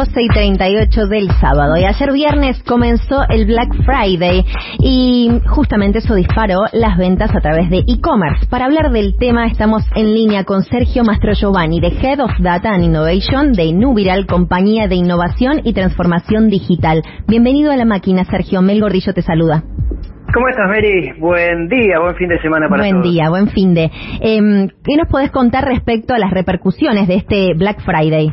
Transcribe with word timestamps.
12 0.00 0.22
y 0.22 0.28
38 0.28 1.08
del 1.08 1.30
sábado. 1.32 1.76
Y 1.76 1.84
ayer 1.84 2.10
viernes 2.10 2.62
comenzó 2.62 3.22
el 3.28 3.44
Black 3.44 3.68
Friday 3.84 4.46
y 4.78 5.30
justamente 5.46 5.98
eso 5.98 6.14
disparó 6.14 6.60
las 6.72 6.96
ventas 6.96 7.34
a 7.34 7.40
través 7.40 7.68
de 7.68 7.84
e-commerce. 7.86 8.46
Para 8.48 8.64
hablar 8.64 8.92
del 8.92 9.18
tema 9.18 9.46
estamos 9.46 9.82
en 9.94 10.14
línea 10.14 10.44
con 10.44 10.62
Sergio 10.62 11.04
Mastro 11.04 11.34
Giovanni, 11.34 11.80
de 11.80 11.88
Head 11.88 12.20
of 12.20 12.30
Data 12.38 12.70
and 12.72 12.84
Innovation 12.84 13.52
de 13.52 13.74
Nubiral, 13.74 14.24
compañía 14.24 14.88
de 14.88 14.94
innovación 14.94 15.60
y 15.64 15.74
transformación 15.74 16.48
digital. 16.48 17.02
Bienvenido 17.28 17.70
a 17.70 17.76
la 17.76 17.84
máquina, 17.84 18.24
Sergio. 18.24 18.62
Mel 18.62 18.80
Gordillo 18.80 19.12
te 19.12 19.20
saluda. 19.20 19.64
¿Cómo 20.32 20.48
estás, 20.48 20.66
Mary? 20.66 21.12
Buen 21.18 21.68
día, 21.68 21.98
buen 22.00 22.14
fin 22.14 22.28
de 22.28 22.40
semana 22.40 22.70
para 22.70 22.84
buen 22.84 22.92
todos. 22.92 23.02
Buen 23.02 23.12
día, 23.12 23.28
buen 23.28 23.48
fin 23.48 23.74
de. 23.74 23.90
Eh, 24.22 24.68
¿Qué 24.82 24.96
nos 24.96 25.08
podés 25.10 25.30
contar 25.30 25.66
respecto 25.66 26.14
a 26.14 26.18
las 26.18 26.30
repercusiones 26.30 27.06
de 27.06 27.16
este 27.16 27.52
Black 27.54 27.82
Friday? 27.82 28.32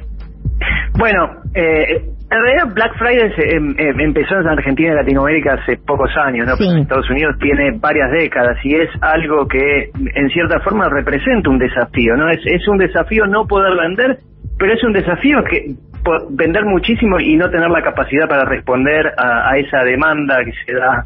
Bueno, 0.97 1.29
eh, 1.53 2.01
en 2.29 2.41
realidad 2.41 2.73
Black 2.73 2.97
Friday 2.97 3.31
se, 3.35 3.55
em, 3.55 3.75
em, 3.77 3.99
empezó 4.01 4.39
en 4.39 4.47
Argentina 4.47 4.93
y 4.93 4.95
Latinoamérica 4.95 5.53
hace 5.53 5.77
pocos 5.77 6.09
años, 6.17 6.47
¿no? 6.47 6.55
Sí. 6.55 6.65
Porque 6.65 6.81
Estados 6.81 7.09
Unidos 7.09 7.35
tiene 7.39 7.71
varias 7.79 8.11
décadas 8.11 8.57
y 8.63 8.75
es 8.75 8.89
algo 9.01 9.47
que 9.47 9.91
en 9.95 10.29
cierta 10.29 10.59
forma 10.61 10.89
representa 10.89 11.49
un 11.49 11.59
desafío, 11.59 12.17
¿no? 12.17 12.29
Es, 12.29 12.39
es 12.45 12.67
un 12.67 12.79
desafío 12.79 13.27
no 13.27 13.45
poder 13.45 13.77
vender, 13.77 14.19
pero 14.57 14.73
es 14.73 14.83
un 14.83 14.93
desafío 14.93 15.43
que 15.43 15.75
vender 16.29 16.65
muchísimo 16.65 17.19
y 17.19 17.35
no 17.35 17.49
tener 17.49 17.69
la 17.69 17.81
capacidad 17.81 18.27
para 18.27 18.45
responder 18.45 19.13
a, 19.17 19.51
a 19.51 19.57
esa 19.57 19.83
demanda 19.83 20.37
que 20.43 20.51
se 20.65 20.73
da. 20.73 21.03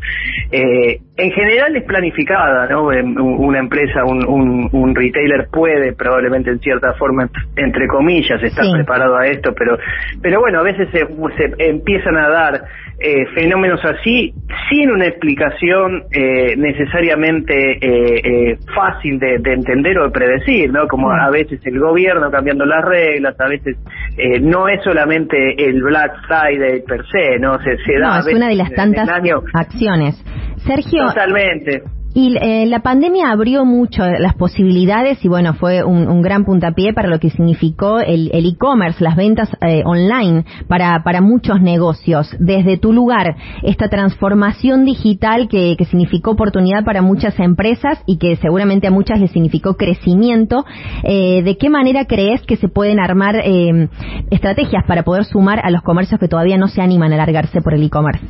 Eh, 0.51 0.99
en 1.17 1.31
general 1.31 1.75
es 1.75 1.83
planificada, 1.83 2.67
¿no? 2.67 2.91
Em, 2.91 3.15
Una 3.17 3.59
empresa, 3.59 4.03
un, 4.05 4.25
un, 4.27 4.69
un 4.71 4.95
retailer 4.95 5.47
puede 5.51 5.93
probablemente 5.93 6.49
en 6.49 6.59
cierta 6.59 6.93
forma, 6.93 7.29
entre 7.55 7.87
comillas, 7.87 8.41
estar 8.41 8.65
Sí. 8.65 8.71
preparado 8.73 9.17
a 9.17 9.27
esto, 9.27 9.53
pero, 9.57 9.77
pero 10.21 10.39
bueno, 10.39 10.59
a 10.59 10.63
veces 10.63 10.87
se, 10.91 10.99
se 11.37 11.70
empiezan 11.70 12.17
a 12.17 12.29
dar 12.29 12.61
eh, 13.02 13.26
fenómenos 13.35 13.84
así 13.84 14.34
sin 14.70 14.91
una 14.91 15.07
explicación 15.07 16.04
eh, 16.12 16.55
necesariamente 16.57 17.54
eh, 17.74 18.21
eh, 18.24 18.57
fácil 18.76 19.20
de, 19.20 19.38
de 19.40 19.54
entender 19.54 19.98
o 19.99 20.05
de 20.05 20.12
predecir, 20.12 20.71
¿no? 20.71 20.88
Como 20.88 21.07
Mm. 21.10 21.20
a 21.20 21.29
veces 21.32 21.60
el 21.66 21.79
gobierno 21.79 22.29
cambiando 22.32 22.66
las 22.66 22.84
reglas, 22.85 23.35
a 23.40 23.48
veces 23.48 23.76
eh, 24.18 24.40
no 24.40 24.68
es 24.68 24.84
solamente 24.84 25.35
el 25.66 25.82
Black 25.82 26.12
Friday 26.27 26.84
per 26.88 27.04
se, 27.12 27.40
¿no? 27.40 27.57
Se, 27.63 27.77
se 27.77 27.94
da 27.99 28.07
No, 28.07 28.13
a 28.13 28.20
es 28.20 28.26
veces 28.26 28.38
una 28.40 28.48
de 28.49 28.55
las 28.55 28.72
tantas 28.74 29.10
acciones. 29.54 30.24
Sergio, 30.57 31.05
totalmente. 31.07 31.82
Y 32.13 32.35
eh, 32.37 32.65
la 32.65 32.79
pandemia 32.79 33.31
abrió 33.31 33.65
mucho 33.65 34.04
las 34.05 34.35
posibilidades 34.35 35.23
y 35.23 35.27
bueno, 35.27 35.54
fue 35.54 35.84
un, 35.84 36.21
gran 36.21 36.45
puntapié 36.45 36.93
para 36.93 37.07
lo 37.07 37.20
que 37.20 37.29
significó 37.29 37.99
el 37.99 38.29
e-commerce, 38.34 39.04
las 39.04 39.15
ventas 39.15 39.49
eh, 39.62 39.81
online 39.85 40.45
para, 40.67 41.01
para 41.04 41.21
muchos 41.21 41.62
negocios. 41.62 42.29
Desde 42.39 42.77
tu 42.77 42.93
lugar, 42.93 43.35
esta 43.63 43.87
transformación 43.87 44.85
digital 44.85 45.48
que, 45.48 45.76
que 45.77 45.85
significó 45.85 46.32
oportunidad 46.32 46.84
para 46.84 47.01
muchas 47.01 47.39
empresas 47.39 48.01
y 48.05 48.17
que 48.17 48.35
seguramente 48.37 48.87
a 48.87 48.91
muchas 48.91 49.20
les 49.20 49.32
significó 49.32 49.76
crecimiento, 49.76 50.65
eh, 51.04 51.41
¿de 51.43 51.57
qué 51.57 51.70
manera 51.70 52.05
crees 52.05 52.41
que 52.41 52.57
se 52.57 52.67
pueden 52.67 52.99
armar 52.99 53.35
eh, 53.43 53.87
estrategias 54.29 54.84
para 54.85 55.04
poder 55.04 55.26
sumar 55.26 55.59
a 55.63 55.70
los 55.70 55.82
comercios 55.82 56.20
que 56.20 56.27
todavía 56.27 56.57
no 56.57 56.67
se 56.67 56.82
animan 56.82 57.13
a 57.13 57.17
largarse 57.17 57.62
por 57.62 57.73
el 57.73 57.84
e-commerce? 57.84 58.26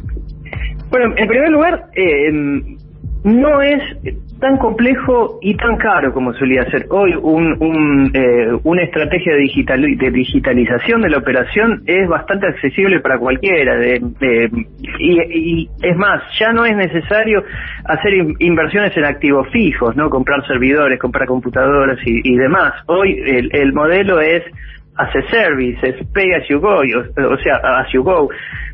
Bueno, 0.89 1.15
en 1.17 1.27
primer 1.27 1.49
lugar, 1.49 1.85
eh, 1.95 2.77
no 3.23 3.61
es 3.61 3.81
tan 4.39 4.57
complejo 4.57 5.37
y 5.41 5.55
tan 5.55 5.77
caro 5.77 6.11
como 6.13 6.33
solía 6.33 6.63
ser. 6.71 6.87
Hoy 6.89 7.13
un, 7.21 7.55
un, 7.59 8.11
eh, 8.13 8.47
una 8.63 8.81
estrategia 8.83 9.33
de, 9.35 9.95
de 9.97 10.11
digitalización 10.11 11.01
de 11.01 11.09
la 11.09 11.19
operación 11.19 11.83
es 11.85 12.07
bastante 12.07 12.47
accesible 12.47 12.99
para 12.99 13.19
cualquiera. 13.19 13.75
y, 14.99 15.69
es 15.83 15.97
más, 15.97 16.23
ya 16.39 16.51
no 16.51 16.65
es 16.65 16.75
necesario 16.75 17.43
hacer 17.85 18.13
in- 18.15 18.35
inversiones 18.39 18.95
en 18.97 19.05
activos 19.05 19.47
fijos, 19.51 19.95
no 19.95 20.09
comprar 20.09 20.45
servidores, 20.47 20.99
comprar 20.99 21.27
computadoras 21.27 21.99
y, 22.05 22.21
y 22.23 22.35
demás. 22.37 22.73
Hoy 22.87 23.19
el, 23.23 23.49
el 23.53 23.73
modelo 23.73 24.19
es 24.19 24.43
as 24.97 25.09
a 25.15 25.21
service, 25.29 25.79
es 25.87 26.07
pay 26.13 26.31
as 26.33 26.47
you 26.49 26.59
go, 26.59 26.75
o, 26.79 27.33
o 27.33 27.37
sea, 27.37 27.55
as 27.79 27.91
you 27.93 28.03
go. 28.03 28.29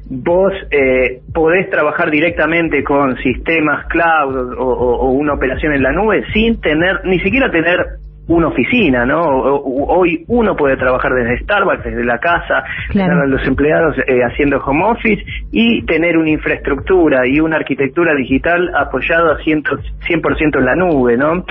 Vos 0.09 0.53
eh, 0.71 1.19
podés 1.33 1.69
trabajar 1.69 2.09
directamente 2.09 2.83
con 2.83 3.17
sistemas 3.17 3.85
cloud 3.87 4.53
o, 4.57 4.65
o- 4.65 4.95
o 5.07 5.11
una 5.11 5.33
operación 5.33 5.73
en 5.73 5.83
la 5.83 5.91
nube 5.91 6.23
sin 6.33 6.61
tener, 6.61 7.01
ni 7.05 7.19
siquiera 7.19 7.51
tener 7.51 7.85
una 8.29 8.47
oficina, 8.47 9.05
¿no? 9.05 9.21
O- 9.21 9.97
Hoy 9.99 10.23
uno 10.27 10.55
puede 10.55 10.75
trabajar 10.77 11.13
desde 11.13 11.39
Starbucks, 11.43 11.83
desde 11.83 12.03
la 12.05 12.19
casa, 12.19 12.63
Claro. 12.89 13.25
los 13.27 13.45
empleados 13.47 13.97
eh, 14.07 14.21
haciendo 14.23 14.57
home 14.63 14.83
office 14.85 15.23
y 15.51 15.85
tener 15.85 16.17
una 16.17 16.29
infraestructura 16.29 17.27
y 17.27 17.39
una 17.41 17.57
arquitectura 17.57 18.13
digital 18.15 18.69
apoyado 18.75 19.31
a 19.33 19.37
100%, 19.39 19.63
100% 20.07 20.57
en 20.59 20.65
la 20.65 20.75
nube, 20.75 21.17
¿no? 21.17 21.45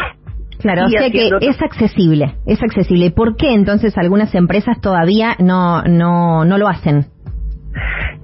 Claro, 0.59 0.87
o 0.87 0.89
sea 0.89 1.11
que 1.11 1.31
es 1.41 1.63
accesible, 1.63 2.37
es 2.47 2.63
accesible. 2.63 3.11
¿Por 3.11 3.37
qué 3.37 3.53
entonces 3.53 3.97
algunas 3.99 4.35
empresas 4.35 4.81
todavía 4.81 5.37
no, 5.39 5.83
no, 5.83 6.45
no 6.45 6.59
lo 6.59 6.69
hacen? 6.69 7.07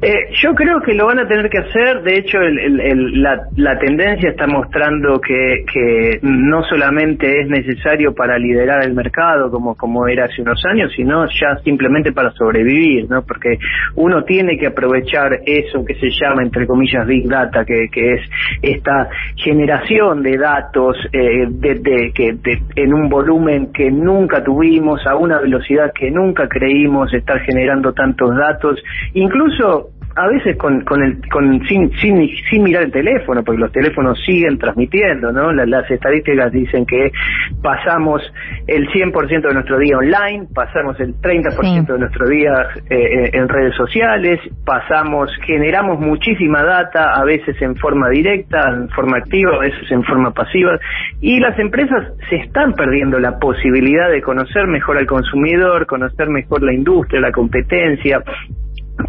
Eh, 0.04 0.30
yo 0.42 0.52
creo 0.56 0.80
que 0.80 0.94
lo 0.94 1.06
van 1.06 1.20
a 1.20 1.28
tener 1.28 1.48
que 1.48 1.58
hacer. 1.58 2.02
De 2.02 2.16
hecho, 2.16 2.38
el- 2.40 3.22
la, 3.22 3.40
la 3.54 3.78
tendencia 3.78 4.30
está 4.30 4.48
mostrando 4.48 5.20
que, 5.20 5.64
que 5.72 6.18
no 6.22 6.64
solamente 6.64 7.40
es 7.42 7.48
necesario 7.48 8.12
para 8.12 8.36
liderar 8.36 8.84
el 8.84 8.94
mercado 8.94 9.48
como, 9.48 9.76
como 9.76 10.08
era 10.08 10.24
hace 10.24 10.42
unos 10.42 10.60
años, 10.66 10.90
sino 10.96 11.24
ya 11.26 11.56
simplemente 11.62 12.10
para 12.10 12.32
sobrevivir, 12.32 13.08
¿no? 13.08 13.22
Porque 13.24 13.58
uno 13.94 14.24
tiene 14.24 14.58
que 14.58 14.66
aprovechar 14.66 15.38
eso 15.46 15.84
que 15.84 15.94
se 15.94 16.10
llama, 16.20 16.42
entre 16.42 16.66
comillas, 16.66 17.06
Big 17.06 17.28
Data, 17.28 17.64
que, 17.64 17.86
que 17.92 18.14
es 18.14 18.20
esta 18.60 19.08
generación 19.36 20.24
de 20.24 20.36
datos 20.36 20.96
eh, 21.12 21.46
de, 21.48 21.74
de- 21.76 22.12
que, 22.12 22.32
de- 22.32 22.62
en 22.74 22.92
un 22.92 23.08
volumen 23.08 23.72
que 23.72 23.88
nunca 23.92 24.42
tuvimos, 24.42 25.06
a 25.06 25.14
una 25.14 25.38
velocidad 25.38 25.92
que 25.94 26.10
nunca 26.10 26.48
creímos 26.48 27.14
estar 27.14 27.38
generando 27.42 27.92
tantos 27.92 28.34
datos, 28.36 28.82
incluso 29.14 29.90
a 30.16 30.28
veces 30.28 30.56
con, 30.56 30.82
con 30.82 31.02
el, 31.02 31.18
con, 31.30 31.64
sin, 31.66 31.90
sin, 31.98 32.28
sin 32.50 32.62
mirar 32.62 32.84
el 32.84 32.92
teléfono, 32.92 33.42
porque 33.42 33.60
los 33.60 33.72
teléfonos 33.72 34.18
siguen 34.24 34.58
transmitiendo, 34.58 35.32
¿no? 35.32 35.52
La- 35.52 35.66
Las, 35.66 35.90
estadísticas 35.90 36.52
dicen 36.52 36.84
que 36.86 37.10
pasamos 37.62 38.22
el 38.66 38.88
100% 38.88 39.48
de 39.48 39.54
nuestro 39.54 39.78
día 39.78 39.96
online, 39.98 40.46
pasamos 40.54 40.98
el 41.00 41.14
30% 41.20 41.86
Sí. 41.86 41.92
de 41.92 41.98
nuestro 41.98 42.28
día 42.28 42.66
eh, 42.90 43.30
en 43.32 43.48
redes 43.48 43.74
sociales, 43.76 44.40
pasamos, 44.64 45.30
generamos 45.46 45.98
muchísima 46.00 46.62
data, 46.62 47.14
a 47.14 47.24
veces 47.24 47.60
en 47.62 47.76
forma 47.76 48.08
directa, 48.10 48.68
en 48.70 48.88
forma 48.90 49.18
activa, 49.18 49.56
a 49.56 49.60
veces 49.60 49.90
en 49.90 50.02
forma 50.04 50.32
pasiva, 50.32 50.78
y 51.20 51.38
las 51.40 51.58
empresas 51.58 52.12
se 52.28 52.36
están 52.36 52.74
perdiendo 52.74 53.18
la 53.18 53.38
posibilidad 53.38 54.10
de 54.10 54.20
conocer 54.22 54.66
mejor 54.66 54.98
al 54.98 55.06
consumidor, 55.06 55.86
conocer 55.86 56.28
mejor 56.28 56.62
la 56.62 56.72
industria, 56.72 57.20
la 57.20 57.32
competencia, 57.32 58.22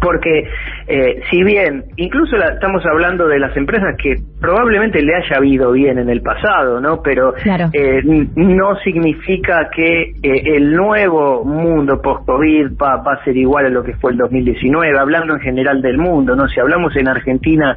porque 0.00 0.44
eh, 0.86 1.20
si 1.30 1.42
bien 1.42 1.84
incluso 1.96 2.36
la- 2.36 2.54
estamos 2.54 2.84
hablando 2.86 3.26
de 3.26 3.38
las 3.38 3.56
empresas 3.56 3.94
que 4.02 4.16
probablemente 4.40 5.02
le 5.02 5.14
haya 5.16 5.36
habido 5.36 5.72
bien 5.72 5.98
en 5.98 6.08
el 6.10 6.20
pasado, 6.22 6.80
¿no? 6.80 7.00
Pero 7.02 7.32
Claro. 7.42 7.70
eh, 7.72 8.02
no 8.04 8.76
significa 8.76 9.68
que 9.74 10.02
eh, 10.22 10.42
el 10.56 10.72
nuevo 10.74 11.44
mundo 11.44 12.00
post-COVID 12.02 12.72
va, 12.80 12.96
va 13.02 13.14
a 13.14 13.24
ser 13.24 13.36
igual 13.36 13.66
a 13.66 13.70
lo 13.70 13.82
que 13.82 13.94
fue 13.94 14.12
el 14.12 14.18
2019, 14.18 14.98
hablando 14.98 15.34
en 15.34 15.40
general 15.40 15.80
del 15.82 15.98
mundo, 15.98 16.36
¿no? 16.36 16.48
Si 16.48 16.60
hablamos 16.60 16.94
en 16.96 17.08
Argentina 17.08 17.76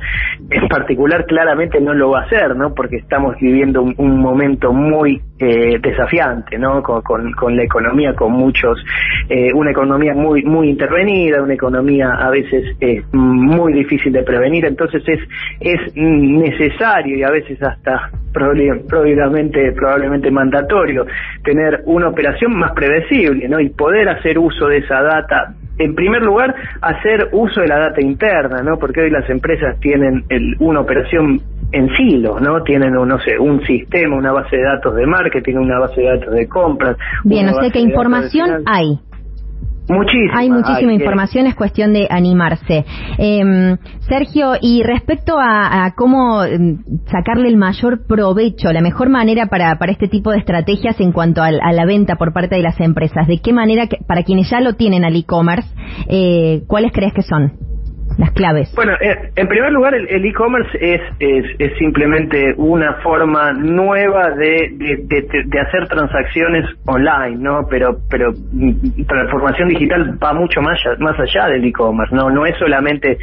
en 0.49 0.67
particular, 0.67 1.25
claramente 1.25 1.79
no 1.81 1.93
lo 1.93 2.11
va 2.11 2.21
a 2.21 2.23
hacer, 2.25 2.55
¿no? 2.55 2.73
Porque 2.73 2.97
estamos 2.97 3.35
viviendo 3.39 3.81
un, 3.81 3.93
un 3.97 4.19
momento 4.19 4.73
muy 4.73 5.21
eh, 5.39 5.77
desafiante, 5.81 6.57
¿no? 6.57 6.81
Con, 6.81 7.01
con, 7.01 7.31
con 7.33 7.55
la 7.55 7.63
economía, 7.63 8.13
con 8.15 8.31
muchos, 8.31 8.83
eh, 9.29 9.51
una 9.53 9.71
economía 9.71 10.13
muy, 10.13 10.43
muy 10.43 10.69
intervenida, 10.69 11.41
una 11.43 11.53
economía 11.53 12.09
a 12.13 12.29
veces 12.29 12.75
eh, 12.81 13.03
muy 13.11 13.73
difícil 13.73 14.11
de 14.13 14.23
prevenir, 14.23 14.65
entonces 14.65 15.03
es, 15.07 15.19
es 15.59 15.95
necesario 15.95 17.17
y 17.17 17.23
a 17.23 17.29
veces 17.31 17.61
hasta 17.61 18.09
probable- 18.33 18.81
probablemente, 18.87 19.71
probablemente 19.73 20.31
mandatorio 20.31 21.05
tener 21.43 21.81
una 21.85 22.09
operación 22.09 22.55
más 22.57 22.71
predecible, 22.71 23.47
¿no? 23.47 23.59
Y 23.59 23.69
poder 23.69 24.09
hacer 24.09 24.37
uso 24.39 24.67
de 24.67 24.77
esa 24.77 25.01
data 25.01 25.53
en 25.79 25.93
primer 25.93 26.23
lugar, 26.23 26.55
hacer 26.81 27.29
uso 27.33 27.61
de 27.61 27.67
la 27.67 27.77
data 27.77 28.01
interna, 28.01 28.63
¿no? 28.63 28.79
Porque 28.79 29.01
hoy 29.01 29.11
las 29.11 29.29
empresas 29.29 29.79
tienen 29.79 30.23
el- 30.29 30.55
una 30.59 30.79
operación 30.79 31.39
en 31.71 31.89
silos, 31.97 32.41
¿no? 32.41 32.63
Tienen, 32.63 32.97
un, 32.97 33.09
no 33.09 33.19
sé, 33.19 33.37
un 33.39 33.61
sistema, 33.65 34.15
una 34.15 34.31
base 34.31 34.55
de 34.55 34.63
datos 34.63 34.95
de 34.95 35.05
marketing, 35.05 35.55
una 35.55 35.79
base 35.79 36.01
de 36.01 36.07
datos 36.07 36.33
de 36.33 36.47
compras. 36.47 36.97
Bien, 37.23 37.49
o 37.49 37.53
sea 37.53 37.69
que 37.69 37.79
información 37.79 38.63
hay. 38.65 38.99
Muchísima. 39.89 40.39
Hay 40.39 40.49
muchísima 40.49 40.93
información, 40.93 41.47
es 41.47 41.55
cuestión 41.55 41.93
de 41.93 42.07
animarse. 42.09 42.83
Eh, 43.17 43.77
Sergio, 43.99 44.55
y 44.61 44.83
respecto 44.83 45.37
a, 45.39 45.85
a 45.85 45.95
cómo 45.95 46.43
em, 46.43 46.79
sacarle 47.09 47.47
el 47.47 47.55
mayor 47.55 48.05
provecho, 48.05 48.73
la 48.73 48.81
mejor 48.81 49.09
manera 49.09 49.45
para, 49.45 49.77
para 49.79 49.93
este 49.93 50.09
tipo 50.09 50.31
de 50.31 50.39
estrategias 50.39 50.99
en 50.99 51.13
cuanto 51.13 51.41
a, 51.41 51.47
a 51.47 51.71
la 51.71 51.85
venta 51.85 52.17
por 52.17 52.33
parte 52.33 52.55
de 52.55 52.63
las 52.63 52.77
empresas, 52.81 53.27
¿de 53.27 53.39
qué 53.39 53.53
manera, 53.53 53.87
que, 53.87 53.97
para 54.05 54.23
quienes 54.23 54.49
ya 54.49 54.59
lo 54.59 54.73
tienen 54.73 55.05
al 55.05 55.15
e-commerce, 55.15 55.69
eh, 56.09 56.63
cuáles 56.67 56.91
crees 56.91 57.13
que 57.13 57.21
son? 57.21 57.66
Las 58.17 58.31
claves? 58.31 58.73
Bueno, 58.75 58.93
eh, 58.99 59.31
en 59.35 59.47
primer 59.47 59.71
lugar, 59.71 59.93
el 59.93 60.25
e-commerce 60.25 60.77
es, 60.79 61.01
es, 61.19 61.77
simplemente 61.77 62.53
una 62.57 62.95
forma 63.03 63.53
nueva 63.53 64.31
de, 64.31 64.71
de, 64.73 65.59
hacer 65.59 65.87
transacciones 65.87 66.65
online, 66.85 67.37
¿no? 67.37 67.67
Pero, 67.69 67.97
pero 68.09 68.31
mm, 68.31 69.03
transformación 69.07 69.69
digital 69.69 70.17
va 70.21 70.33
mucho 70.33 70.61
más, 70.61 70.79
más 70.99 71.19
allá 71.19 71.47
del 71.47 71.65
e-commerce, 71.65 72.15
¿no? 72.15 72.29
No 72.29 72.45
es 72.45 72.57
solamente 72.57 73.17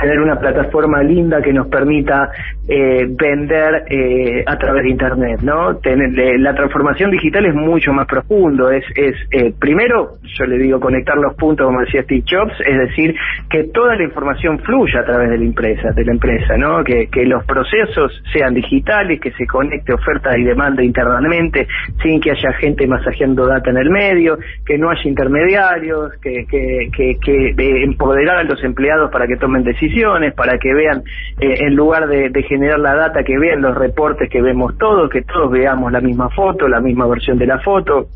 tener 0.00 0.20
una 0.20 0.38
plataforma 0.38 1.02
linda 1.02 1.40
que 1.42 1.52
nos 1.52 1.66
permita 1.68 2.30
eh, 2.68 3.06
vender 3.08 3.84
eh, 3.88 4.44
a 4.46 4.56
través 4.56 4.84
de 4.84 4.90
Internet, 4.90 5.40
¿no? 5.42 5.76
Tener, 5.78 6.38
la 6.38 6.54
transformación 6.54 7.10
digital 7.10 7.46
es 7.46 7.54
mucho 7.54 7.92
más 7.92 8.06
profundo, 8.06 8.70
es, 8.70 8.84
es 8.94 9.14
eh, 9.32 9.52
primero, 9.58 10.18
yo 10.38 10.46
le 10.46 10.58
digo, 10.58 10.78
conectar 10.78 11.16
los 11.16 11.34
puntos, 11.34 11.66
como 11.66 11.80
decía 11.80 12.02
Steve 12.02 12.24
Jobs, 12.28 12.54
es 12.64 12.78
decir, 12.78 13.14
que 13.50 13.64
toda 13.64 13.96
la 13.96 14.04
información 14.04 14.35
fluya 14.64 15.00
a 15.00 15.04
través 15.04 15.30
de 15.30 15.38
la 15.38 15.44
empresa, 15.44 15.90
de 15.94 16.04
la 16.04 16.12
empresa, 16.12 16.56
¿no? 16.56 16.82
Que, 16.84 17.08
que 17.08 17.24
los 17.24 17.44
procesos 17.44 18.12
sean 18.32 18.54
digitales, 18.54 19.20
que 19.20 19.32
se 19.32 19.46
conecte 19.46 19.92
oferta 19.92 20.36
y 20.38 20.44
demanda 20.44 20.82
internamente, 20.82 21.66
sin 22.02 22.20
que 22.20 22.30
haya 22.30 22.52
gente 22.54 22.86
masajeando 22.86 23.46
data 23.46 23.70
en 23.70 23.78
el 23.78 23.90
medio, 23.90 24.38
que 24.64 24.78
no 24.78 24.90
haya 24.90 25.02
intermediarios, 25.04 26.12
que, 26.22 26.46
que, 26.48 26.88
que, 26.96 27.18
que 27.20 27.84
empoderar 27.84 28.38
a 28.38 28.44
los 28.44 28.62
empleados 28.62 29.10
para 29.10 29.26
que 29.26 29.36
tomen 29.36 29.62
decisiones, 29.64 30.34
para 30.34 30.58
que 30.58 30.72
vean, 30.72 31.02
eh, 31.40 31.66
en 31.66 31.74
lugar 31.74 32.08
de, 32.08 32.30
de 32.30 32.42
generar 32.44 32.78
la 32.78 32.94
data, 32.94 33.22
que 33.24 33.38
vean 33.38 33.60
los 33.62 33.76
reportes 33.76 34.28
que 34.30 34.42
vemos 34.42 34.76
todos, 34.78 35.10
que 35.10 35.22
todos 35.22 35.50
veamos 35.50 35.92
la 35.92 36.00
misma 36.00 36.28
foto, 36.30 36.68
la 36.68 36.80
misma 36.80 37.06
versión 37.06 37.38
de 37.38 37.46
la 37.46 37.58
foto, 37.60 38.08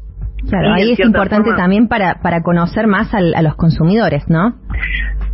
Claro, 0.49 0.73
ahí 0.73 0.93
es 0.93 1.01
importante 1.01 1.51
también 1.55 1.89
para, 1.89 2.21
para 2.23 2.43
conocer 2.43 2.87
más 2.87 3.13
al, 3.15 3.35
a 3.35 3.43
los 3.43 3.57
consumidores, 3.57 4.25
¿no? 4.29 4.55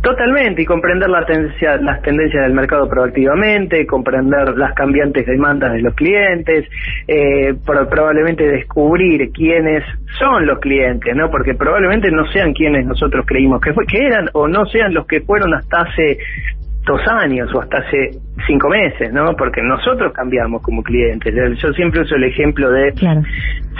Totalmente, 0.01 0.61
y 0.61 0.65
comprender 0.65 1.09
las 1.09 1.25
tendencias 1.25 2.43
del 2.43 2.53
mercado 2.53 2.87
proactivamente, 2.87 3.85
comprender 3.87 4.55
las 4.55 4.73
cambiantes 4.73 5.25
demandas 5.25 5.73
de 5.73 5.81
los 5.81 5.95
clientes, 5.95 6.65
eh, 7.07 7.55
probablemente 7.65 8.47
descubrir 8.47 9.31
quiénes 9.31 9.83
son 10.19 10.45
los 10.45 10.59
clientes, 10.59 11.15
¿no? 11.15 11.29
Porque 11.29 11.55
probablemente 11.55 12.11
no 12.11 12.25
sean 12.27 12.53
quienes 12.53 12.85
nosotros 12.85 13.25
creímos 13.25 13.59
que, 13.59 13.73
fue, 13.73 13.85
que 13.85 14.05
eran 14.05 14.29
o 14.33 14.47
no 14.47 14.65
sean 14.67 14.93
los 14.93 15.07
que 15.07 15.21
fueron 15.21 15.53
hasta 15.55 15.81
hace 15.81 16.19
dos 16.87 17.01
años 17.07 17.53
o 17.53 17.61
hasta 17.61 17.79
hace 17.79 18.11
cinco 18.47 18.69
meses, 18.69 19.11
¿no? 19.11 19.35
Porque 19.35 19.61
nosotros 19.61 20.13
cambiamos 20.13 20.61
como 20.61 20.81
clientes. 20.81 21.33
Yo 21.61 21.73
siempre 21.73 22.01
uso 22.01 22.15
el 22.15 22.23
ejemplo 22.23 22.71
de 22.71 22.93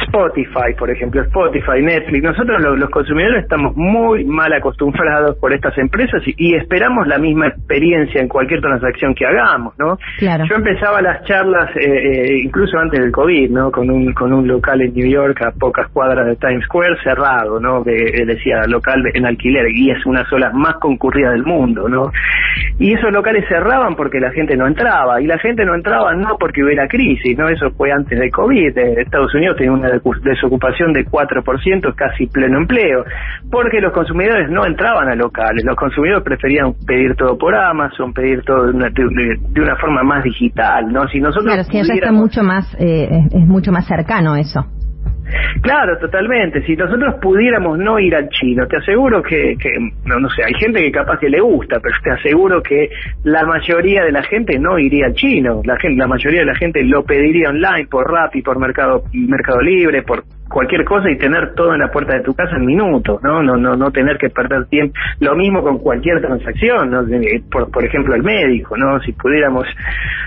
Spotify, 0.03 0.73
por 0.77 0.89
ejemplo, 0.89 1.21
Spotify, 1.23 1.81
Netflix. 1.81 2.23
Nosotros 2.23 2.61
los, 2.61 2.89
consumidores 2.89 3.43
estamos 3.43 3.75
muy 3.75 4.25
mal 4.25 4.51
acostumbrados 4.53 5.37
por 5.37 5.53
estas 5.53 5.77
empresas 5.77 6.21
y, 6.25 6.55
esperamos 6.55 7.07
la 7.07 7.17
misma 7.17 7.47
experiencia 7.47 8.21
en 8.21 8.27
cualquier 8.27 8.61
transacción 8.61 9.13
que 9.13 9.25
hagamos, 9.25 9.77
¿no? 9.77 9.97
Yo 10.19 10.55
empezaba 10.55 11.01
las 11.01 11.23
charlas 11.25 11.69
eh, 11.75 11.85
eh, 11.85 12.39
incluso 12.43 12.77
antes 12.77 12.99
del 12.99 13.11
COVID, 13.11 13.51
¿no? 13.51 13.71
Con 13.71 13.89
un 13.89 14.13
con 14.13 14.33
un 14.33 14.47
local 14.47 14.81
en 14.81 14.93
New 14.93 15.07
York 15.07 15.41
a 15.43 15.51
pocas 15.51 15.87
cuadras 15.89 16.25
de 16.25 16.35
Times 16.35 16.63
Square 16.65 16.97
cerrado, 17.03 17.59
¿no? 17.59 17.83
Que 17.83 18.25
decía 18.25 18.61
local 18.67 19.03
en 19.13 19.25
alquiler 19.25 19.65
y 19.73 19.91
es 19.91 20.05
una 20.05 20.25
sola 20.29 20.51
más 20.53 20.75
concurrida 20.75 21.31
del 21.31 21.43
mundo, 21.43 21.87
¿no? 21.87 22.11
Y 22.79 22.93
esos 22.93 23.11
locales 23.11 23.45
cerraban 23.47 23.95
porque 23.95 24.19
la 24.19 24.31
gente 24.31 24.55
no 24.55 24.67
entraba, 24.67 25.21
y 25.21 25.25
la 25.25 25.37
gente 25.39 25.65
no 25.65 25.75
entraba 25.75 26.13
no 26.15 26.37
porque 26.39 26.63
hubiera 26.63 26.87
crisis, 26.87 27.37
¿no? 27.37 27.49
Eso 27.49 27.71
fue 27.71 27.91
antes 27.91 28.19
del 28.19 28.31
COVID, 28.31 28.77
eh, 28.77 29.01
Estados 29.01 29.33
Unidos 29.33 29.57
tenía 29.57 29.71
una 29.71 29.89
desocupación 29.89 30.93
de 30.93 31.05
4%, 31.05 31.95
casi 31.95 32.27
pleno 32.27 32.57
empleo, 32.59 33.05
porque 33.49 33.79
los 33.81 33.93
consumidores 33.93 34.49
no 34.49 34.65
entraban 34.65 35.09
a 35.09 35.15
locales, 35.15 35.63
los 35.63 35.75
consumidores 35.75 36.23
preferían 36.23 36.73
pedir 36.85 37.15
todo 37.15 37.37
por 37.37 37.55
Amazon, 37.55 38.13
pedir 38.13 38.43
todo 38.43 38.67
de 38.67 38.71
una, 38.71 38.89
de, 38.89 39.61
una 39.61 39.75
forma 39.75 40.03
más 40.03 40.23
digital, 40.23 40.91
¿no? 40.91 41.07
Si 41.07 41.19
nosotros 41.19 41.45
claro, 41.45 41.63
si 41.63 41.77
está 41.77 42.11
mucho 42.11 42.43
más, 42.43 42.75
eh, 42.79 43.09
es 43.31 43.47
mucho 43.47 43.71
más 43.71 43.87
cercano 43.87 44.35
eso. 44.35 44.76
Claro, 45.61 45.97
totalmente. 45.97 46.61
Si 46.65 46.75
nosotros 46.75 47.15
pudiéramos 47.21 47.77
no 47.77 47.99
ir 47.99 48.15
al 48.15 48.29
chino, 48.29 48.65
te 48.67 48.77
aseguro 48.77 49.21
que, 49.21 49.55
que 49.59 49.71
no, 50.05 50.19
no 50.19 50.29
sé, 50.29 50.43
hay 50.43 50.53
gente 50.53 50.81
que 50.81 50.91
capaz 50.91 51.19
que 51.19 51.29
le 51.29 51.41
gusta, 51.41 51.79
pero 51.81 51.95
te 52.03 52.11
aseguro 52.11 52.61
que 52.61 52.89
la 53.23 53.43
mayoría 53.45 54.03
de 54.03 54.11
la 54.11 54.23
gente 54.23 54.57
no 54.59 54.77
iría 54.79 55.07
al 55.07 55.13
chino. 55.13 55.61
La 55.65 55.77
gente, 55.77 55.97
la 55.97 56.07
mayoría 56.07 56.41
de 56.41 56.45
la 56.45 56.55
gente 56.55 56.83
lo 56.83 57.03
pediría 57.03 57.49
online 57.49 57.87
por 57.89 58.11
Rappi, 58.11 58.41
por 58.41 58.59
Mercado 58.59 59.03
Mercado 59.13 59.61
Libre, 59.61 60.03
por 60.03 60.23
cualquier 60.49 60.85
cosa 60.85 61.09
y 61.09 61.17
tener 61.17 61.53
todo 61.55 61.73
en 61.73 61.79
la 61.79 61.91
puerta 61.91 62.15
de 62.15 62.23
tu 62.23 62.33
casa 62.33 62.55
en 62.55 62.65
minutos, 62.65 63.21
¿no? 63.23 63.41
No, 63.41 63.57
no, 63.57 63.75
no 63.75 63.91
tener 63.91 64.17
que 64.17 64.29
perder 64.29 64.65
tiempo. 64.67 64.93
Lo 65.19 65.35
mismo 65.35 65.61
con 65.61 65.79
cualquier 65.79 66.21
transacción, 66.21 66.89
¿no? 66.89 67.03
Por, 67.51 67.71
por 67.71 67.85
ejemplo, 67.85 68.15
el 68.15 68.23
médico, 68.23 68.77
¿no? 68.77 68.99
Si 69.01 69.11
pudiéramos 69.13 69.65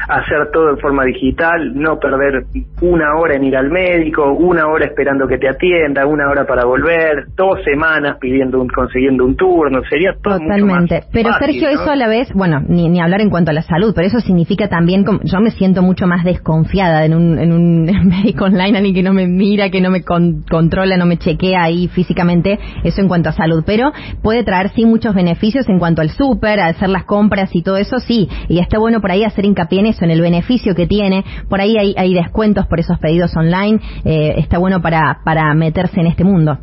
hacer 0.09 0.51
todo 0.53 0.71
en 0.71 0.79
forma 0.79 1.05
digital, 1.05 1.73
no 1.75 1.99
perder 1.99 2.45
una 2.81 3.17
hora 3.17 3.37
en 3.37 3.45
ir 3.45 3.57
al 3.57 3.71
médico, 3.71 4.33
una 4.33 4.67
hora 4.67 4.87
esperando 4.87 5.27
que 5.27 5.39
te 5.39 5.49
atienda, 5.49 6.07
una 6.07 6.29
hora 6.29 6.45
para 6.47 6.65
volver, 6.65 7.27
dos 7.37 7.63
semanas 7.65 8.17
pidiendo 8.21 8.61
un, 8.61 8.69
consiguiendo 8.69 9.25
un 9.25 9.37
turno, 9.37 9.83
sería 9.89 10.13
todo 10.23 10.39
Totalmente. 10.39 10.95
Mucho 10.95 10.95
más 10.95 11.11
pero 11.13 11.33
Sergio, 11.39 11.69
eso 11.69 11.91
a 11.91 11.97
la 11.97 12.09
vez, 12.09 12.33
bueno, 12.35 12.61
ni, 12.67 12.89
ni 12.89 13.01
hablar 13.01 13.21
en 13.21 13.31
cuanto 13.31 13.51
a 13.51 13.55
la 13.55 13.63
salud, 13.63 13.93
pero 13.95 14.07
eso 14.07 14.21
significa 14.21 14.69
también, 14.69 15.05
yo 15.23 15.41
me 15.41 15.51
siento 15.51 15.83
mucho 15.83 16.07
más 16.07 16.25
desconfiada 16.25 17.05
en 17.05 17.15
un, 17.15 17.39
en 17.39 17.53
un 17.53 17.85
médico 18.09 18.45
online, 18.45 18.77
alguien 18.77 18.95
que 18.95 19.03
no 19.03 19.13
me 19.13 19.27
mira, 19.27 19.71
que 19.71 19.81
no 19.81 19.91
me 19.91 20.03
controla, 20.49 20.97
no 20.97 21.07
me 21.07 21.19
chequea 21.19 21.63
ahí 21.63 21.89
físicamente, 21.89 22.59
eso 22.83 23.01
en 23.01 23.09
cuanto 23.09 23.29
a 23.29 23.33
salud, 23.33 23.63
pero 23.65 23.93
puede 24.23 24.43
traer 24.43 24.71
sí 24.75 24.85
muchos 24.85 25.15
beneficios 25.15 25.69
en 25.69 25.79
cuanto 25.79 26.03
al 26.03 26.11
súper, 26.11 26.61
a 26.61 26.67
hacer 26.67 26.89
las 26.89 27.05
compras 27.05 27.55
y 27.55 27.63
todo 27.63 27.77
eso, 27.77 28.01
sí, 28.01 28.29
y 28.49 28.59
está 28.59 28.79
bueno 28.79 29.01
por 29.01 29.13
ahí 29.13 29.25
hacer 29.25 29.45
hincapié 29.45 29.81
en 29.81 29.87
eso, 29.87 30.05
en 30.05 30.11
el 30.11 30.21
beneficio 30.21 30.75
que 30.75 30.87
tiene, 30.87 31.25
por 31.49 31.61
ahí 31.61 31.77
hay, 31.77 31.95
hay 31.97 32.13
descuentos 32.13 32.67
por 32.67 32.81
esos 32.81 32.99
pedidos 32.99 33.37
online, 33.37 33.81
eh, 34.05 34.35
está 34.39 34.59
bueno 34.59 34.83
para, 34.83 35.21
para 35.25 35.55
meterse 35.55 36.01
en 36.01 36.07
este 36.07 36.25
mundo. 36.25 36.59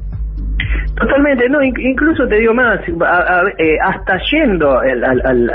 Totalmente, 0.97 1.47
no, 1.47 1.61
incluso 1.61 2.27
te 2.27 2.39
digo 2.39 2.55
más, 2.55 2.79
eh, 3.59 3.77
hasta 3.83 4.17
yendo, 4.31 4.79
al, 4.79 5.03
al, 5.03 5.49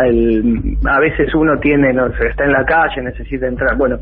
a 0.86 1.00
veces 1.00 1.34
uno 1.34 1.58
tiene, 1.58 1.92
no 1.92 2.08
sé, 2.12 2.28
está 2.28 2.44
en 2.44 2.52
la 2.52 2.64
calle, 2.64 3.02
necesita 3.02 3.48
entrar, 3.48 3.76
bueno, 3.76 3.98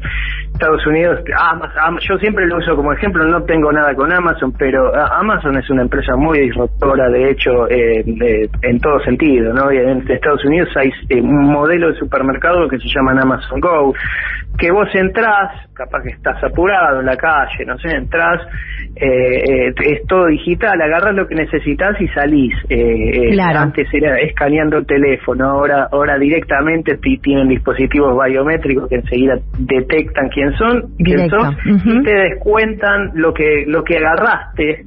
Estados 0.52 0.86
Unidos, 0.86 1.20
Amazon, 1.34 1.98
yo 2.06 2.18
siempre 2.18 2.46
lo 2.46 2.58
uso 2.58 2.76
como 2.76 2.92
ejemplo, 2.92 3.24
no 3.24 3.42
tengo 3.44 3.72
nada 3.72 3.94
con 3.94 4.12
Amazon, 4.12 4.52
pero 4.58 4.94
Amazon 4.94 5.56
es 5.56 5.70
una 5.70 5.80
empresa 5.80 6.14
muy 6.14 6.40
disruptora, 6.40 7.08
de 7.08 7.30
hecho, 7.30 7.66
eh, 7.70 8.04
en 8.60 8.80
todo 8.80 9.00
sentido, 9.00 9.54
¿no? 9.54 9.72
Y 9.72 9.78
en 9.78 10.10
Estados 10.10 10.44
Unidos 10.44 10.68
hay 10.76 10.90
eh, 11.08 11.22
un 11.22 11.46
modelo 11.46 11.90
de 11.90 11.98
supermercado 11.98 12.68
que 12.68 12.78
se 12.78 12.88
llama 12.88 13.18
Amazon 13.18 13.60
Go, 13.60 13.94
que 14.58 14.70
vos 14.70 14.88
entrás, 14.92 15.68
capaz 15.72 16.02
que 16.02 16.10
estás 16.10 16.42
apurado 16.44 17.00
en 17.00 17.06
la 17.06 17.16
calle, 17.16 17.64
no 17.64 17.78
sé, 17.78 17.88
entras, 17.96 18.42
eh, 18.96 19.68
eh, 19.68 19.74
es 19.78 20.06
todo 20.06 20.26
digital, 20.26 20.80
agarras 20.80 21.14
lo 21.14 21.26
que 21.30 21.36
necesitas 21.36 21.98
y 22.00 22.08
salís. 22.08 22.52
Eh, 22.68 23.30
eh 23.32 23.40
Antes 23.40 23.88
era 23.92 24.18
escaneando 24.18 24.78
el 24.78 24.86
teléfono, 24.86 25.48
ahora 25.48 25.88
ahora 25.90 26.18
directamente 26.18 26.98
tienen 27.22 27.48
dispositivos 27.48 28.18
biométricos 28.26 28.88
que 28.88 28.96
enseguida 28.96 29.38
detectan 29.58 30.28
quién 30.28 30.52
son, 30.54 30.90
quién 30.98 31.30
son 31.30 31.56
y 31.64 32.02
te 32.02 32.12
descuentan 32.12 33.12
lo 33.14 33.32
que 33.32 33.64
lo 33.66 33.84
que 33.84 33.96
agarraste 33.96 34.84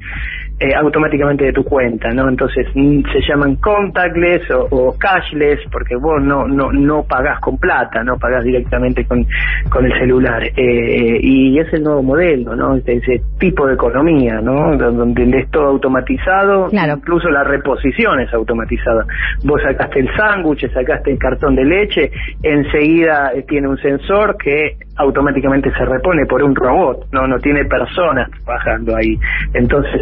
eh, 0.60 0.74
automáticamente 0.76 1.46
de 1.46 1.54
tu 1.54 1.64
cuenta, 1.64 2.10
¿no? 2.12 2.30
Entonces 2.30 2.68
mm, 2.76 3.02
se 3.12 3.22
llaman 3.28 3.56
contactless 3.56 4.44
o, 4.52 4.96
cashless 4.98 5.60
porque 5.72 5.96
vos 5.96 6.22
no 6.22 6.48
no 6.48 6.72
no 6.72 7.04
pagás 7.04 7.40
con 7.40 7.58
plata, 7.58 8.04
no 8.04 8.18
pagás 8.18 8.44
directamente 8.44 9.06
con, 9.06 9.26
con 9.70 9.86
el 9.86 9.92
celular 10.00 10.44
eh, 10.44 11.20
y 11.22 11.58
es 11.58 11.74
el 11.74 11.84
nuevo 11.84 12.04
modelo, 12.04 12.56
¿no? 12.56 12.76
Ese 12.76 13.22
tipo 13.40 13.66
de 13.66 13.74
economía, 13.74 14.42
¿no? 14.42 14.78
Donde 14.78 15.40
es 15.40 15.50
todo 15.50 15.68
automatizado, 15.68 16.70
incluso 16.72 17.30
la 17.30 17.44
reposición 17.44 18.20
es 18.20 18.34
automatizada. 18.34 19.06
Vos 19.44 19.62
sacaste 19.62 20.02
el 20.02 20.10
sándwich, 20.16 20.72
sacaste 20.72 21.12
el 21.12 21.18
cartón 21.18 21.56
de 21.56 21.66
leche, 21.66 22.12
enseguida 22.42 23.32
eh, 23.34 23.44
tiene 23.48 23.68
un 23.68 23.78
sensor 23.78 24.38
que 24.38 24.78
automáticamente 24.96 25.72
se 25.72 25.86
repone 25.86 26.26
por 26.26 26.44
un 26.44 26.56
robot, 26.56 27.08
no 27.12 27.28
no 27.28 27.40
tiene 27.40 27.66
personas 27.66 28.30
trabajando 28.46 28.96
ahí. 28.96 29.18
Entonces 29.54 30.02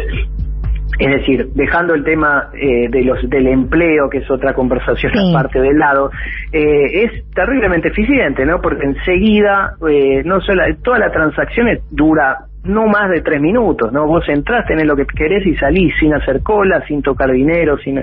es 0.98 1.10
decir, 1.10 1.48
dejando 1.54 1.94
el 1.94 2.04
tema 2.04 2.50
eh, 2.54 2.88
de 2.88 3.02
los 3.02 3.28
del 3.28 3.46
empleo, 3.48 4.10
que 4.10 4.18
es 4.18 4.30
otra 4.30 4.54
conversación 4.54 5.12
aparte 5.30 5.60
del 5.60 5.78
lado, 5.78 6.10
eh, 6.52 7.04
es 7.04 7.30
terriblemente 7.34 7.88
eficiente, 7.88 8.44
¿no? 8.44 8.60
Porque 8.60 8.84
enseguida, 8.84 9.74
eh, 9.88 10.22
no 10.24 10.40
solo, 10.40 10.62
toda 10.82 10.98
la 10.98 11.10
transacción 11.10 11.66
dura 11.90 12.46
no 12.64 12.86
más 12.86 13.10
de 13.10 13.22
tres 13.22 13.40
minutos, 13.40 13.92
¿no? 13.92 14.06
Vos 14.06 14.24
entrás, 14.28 14.64
tenés 14.66 14.86
lo 14.86 14.94
que 14.94 15.04
querés 15.04 15.44
y 15.46 15.56
salís 15.56 15.92
sin 15.98 16.14
hacer 16.14 16.42
cola, 16.42 16.84
sin 16.86 17.02
tocar 17.02 17.30
dinero, 17.30 17.76
sin 17.78 17.98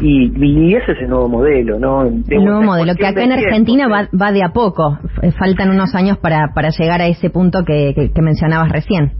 y, 0.00 0.32
y 0.36 0.74
ese 0.74 0.92
es 0.92 0.98
el 1.00 1.08
nuevo 1.08 1.28
modelo, 1.28 1.78
¿no? 1.78 2.02
el 2.02 2.44
nuevo 2.44 2.62
modelo, 2.62 2.94
que 2.94 3.06
acá 3.06 3.24
en 3.24 3.32
Argentina 3.32 3.88
va, 3.88 4.08
va 4.16 4.30
de 4.30 4.44
a 4.44 4.50
poco, 4.50 4.98
faltan 5.38 5.70
unos 5.70 5.94
años 5.94 6.18
para, 6.18 6.52
para 6.54 6.70
llegar 6.70 7.00
a 7.00 7.06
ese 7.06 7.30
punto 7.30 7.64
que, 7.64 8.12
que 8.14 8.22
mencionabas 8.22 8.70
recién. 8.70 9.12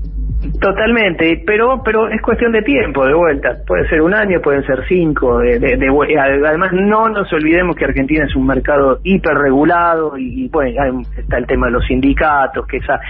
Totalmente, 0.60 1.42
pero 1.44 1.82
pero 1.84 2.08
es 2.08 2.22
cuestión 2.22 2.52
de 2.52 2.62
tiempo, 2.62 3.04
de 3.04 3.12
vuelta. 3.12 3.56
Puede 3.66 3.88
ser 3.88 4.00
un 4.00 4.14
año, 4.14 4.40
pueden 4.40 4.64
ser 4.64 4.84
cinco. 4.86 5.38
De, 5.38 5.58
de, 5.58 5.88
además, 6.16 6.72
no 6.72 7.08
nos 7.08 7.32
olvidemos 7.32 7.74
que 7.74 7.84
Argentina 7.84 8.24
es 8.24 8.36
un 8.36 8.46
mercado 8.46 9.00
hiperregulado 9.02 10.16
y, 10.16 10.48
bueno, 10.48 11.02
está 11.16 11.38
el 11.38 11.46
tema 11.46 11.66
de 11.66 11.72
los 11.72 11.84
sindicatos, 11.86 12.66
que 12.68 12.76
esa, 12.76 13.00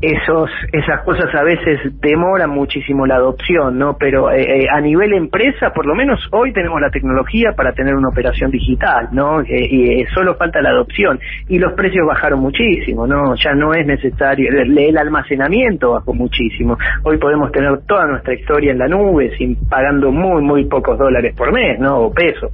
esos 0.00 0.50
esas 0.72 1.02
cosas 1.02 1.34
a 1.34 1.42
veces 1.42 1.78
demoran 2.00 2.48
muchísimo 2.48 3.06
la 3.06 3.16
adopción, 3.16 3.78
¿no? 3.78 3.96
Pero 3.98 4.30
eh, 4.30 4.62
eh, 4.62 4.66
a 4.72 4.80
nivel 4.80 5.12
empresa, 5.12 5.74
por 5.74 5.84
lo 5.84 5.94
menos 5.94 6.26
hoy 6.32 6.54
tenemos 6.54 6.80
la 6.80 6.90
tecnología 6.90 7.52
para 7.54 7.72
tener 7.72 7.94
una 7.94 8.08
operación 8.08 8.50
digital, 8.50 9.08
¿no? 9.12 9.42
Eh, 9.42 9.68
y 9.70 10.04
solo 10.14 10.36
falta 10.36 10.62
la 10.62 10.70
adopción 10.70 11.20
y 11.48 11.58
los 11.58 11.74
precios 11.74 12.06
bajaron 12.06 12.40
muchísimo, 12.40 13.06
¿no? 13.06 13.34
Ya 13.36 13.52
no 13.52 13.74
es 13.74 13.86
necesario 13.86 14.50
el 14.52 14.96
almacenamiento 14.96 15.92
bajó 15.92 16.14
muchísimo 16.14 16.61
Hoy 17.02 17.18
podemos 17.18 17.50
tener 17.52 17.80
toda 17.86 18.06
nuestra 18.06 18.34
historia 18.34 18.72
en 18.72 18.78
la 18.78 18.88
nube 18.88 19.30
sin 19.36 19.56
pagando 19.68 20.10
muy, 20.10 20.42
muy 20.42 20.64
pocos 20.66 20.98
dólares 20.98 21.34
por 21.36 21.52
mes, 21.52 21.78
¿no? 21.78 21.98
O 21.98 22.12
pesos. 22.12 22.52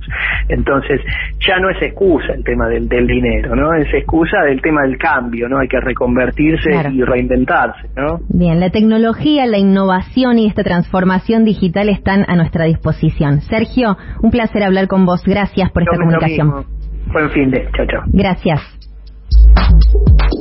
Entonces, 0.49 1.01
ya 1.47 1.59
no 1.59 1.71
es 1.71 1.81
excusa 1.83 2.33
el 2.35 2.45
tema 2.45 2.69
del, 2.69 2.89
del 2.89 3.07
dinero, 3.07 3.55
¿no? 3.55 3.75
Es 3.75 3.93
excusa 3.93 4.43
del 4.45 4.61
tema 4.61 4.83
del 4.83 4.99
cambio, 4.99 5.49
¿no? 5.49 5.59
Hay 5.59 5.69
que 5.69 5.81
reconvertirse 5.81 6.71
y 6.93 7.03
reinventarse, 7.03 7.89
¿no? 7.97 8.21
Bien, 8.29 8.61
la 8.61 8.71
tecnología, 8.71 9.47
la 9.47 9.59
innovación 9.59 10.39
y 10.39 10.47
esta 10.47 10.63
transformación 10.63 11.45
digital 11.45 11.89
están 11.89 12.25
a 12.29 12.37
nuestra 12.37 12.65
disposición. 12.65 13.41
Sergio, 13.43 13.97
un 14.23 14.31
placer 14.31 14.63
hablar 14.63 14.89
con 14.89 15.07
vos. 15.07 15.23
Gracias 15.25 15.71
por 15.71 15.83
esta 15.83 15.97
comunicación. 15.97 16.65
Buen 17.13 17.31
fin 17.31 17.51
de. 17.51 17.69
Chao, 17.73 17.87
chao. 17.87 18.03
Gracias. 18.13 18.61